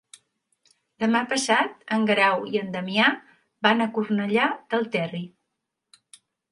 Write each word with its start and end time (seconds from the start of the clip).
Demà 1.03 1.21
passat 1.33 1.85
en 1.97 2.09
Guerau 2.11 2.47
i 2.55 2.63
en 2.63 2.73
Damià 2.77 3.13
van 3.69 3.87
a 3.87 3.91
Cornellà 3.99 4.53
del 4.75 4.93
Terri. 4.99 5.27